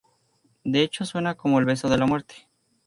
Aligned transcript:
De 0.63 0.81
hecho, 0.81 1.05
suena 1.05 1.35
como 1.35 1.59
el 1.59 1.65
beso 1.65 1.87
de 1.87 1.99
la 1.99 2.07
muerte". 2.07 2.33